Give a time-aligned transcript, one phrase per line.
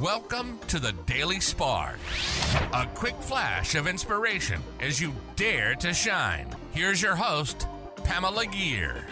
[0.00, 2.00] Welcome to the Daily Spark.
[2.72, 6.48] A quick flash of inspiration as you dare to shine.
[6.72, 7.68] Here's your host,
[8.02, 9.06] Pamela Gear.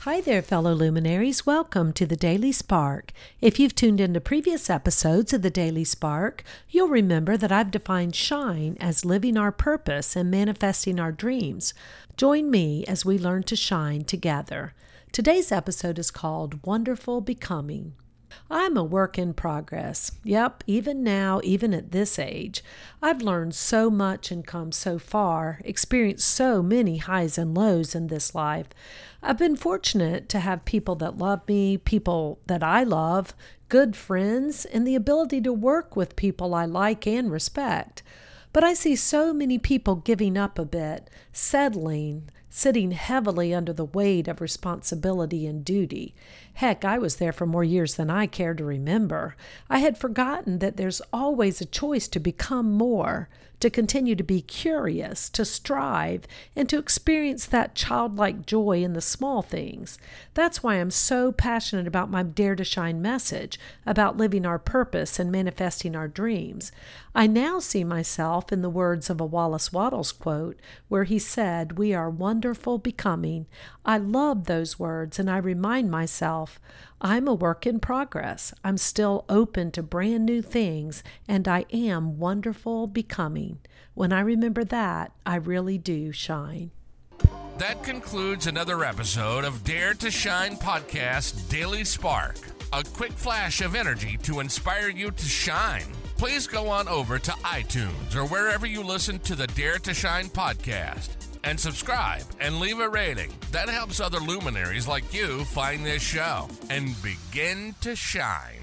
[0.00, 1.46] Hi there, fellow luminaries.
[1.46, 3.12] Welcome to the Daily Spark.
[3.40, 8.16] If you've tuned into previous episodes of the Daily Spark, you'll remember that I've defined
[8.16, 11.74] shine as living our purpose and manifesting our dreams.
[12.16, 14.74] Join me as we learn to shine together.
[15.10, 17.94] Today's episode is called Wonderful Becoming.
[18.50, 20.12] I'm a work in progress.
[20.22, 22.62] Yep, even now, even at this age,
[23.02, 28.08] I've learned so much and come so far, experienced so many highs and lows in
[28.08, 28.68] this life.
[29.22, 33.34] I've been fortunate to have people that love me, people that I love,
[33.68, 38.02] good friends, and the ability to work with people I like and respect.
[38.52, 43.84] But I see so many people giving up a bit, settling, sitting heavily under the
[43.84, 46.12] weight of responsibility and duty.
[46.54, 49.36] Heck, I was there for more years than I care to remember.
[49.70, 53.28] I had forgotten that there's always a choice to become more,
[53.60, 59.00] to continue to be curious, to strive, and to experience that childlike joy in the
[59.00, 59.98] small things.
[60.34, 65.18] That's why I'm so passionate about my Dare to Shine message, about living our purpose
[65.18, 66.70] and manifesting our dreams.
[67.14, 71.78] I now see myself in the words of a Wallace Wattles quote, where he said,
[71.78, 72.10] We are
[72.48, 73.46] wonderful becoming.
[73.84, 76.58] I love those words, and I remind myself,
[76.98, 78.54] I'm a work in progress.
[78.64, 83.58] I'm still open to brand new things, and I am wonderful becoming.
[83.92, 86.70] When I remember that, I really do shine.
[87.58, 92.36] That concludes another episode of Dare to Shine Podcast Daily Spark.
[92.72, 95.92] A quick flash of energy to inspire you to shine.
[96.16, 100.30] Please go on over to iTunes or wherever you listen to the Dare to Shine
[100.30, 103.32] podcast and subscribe and leave a rating.
[103.52, 108.60] That helps other luminaries like you find this show and begin to shine.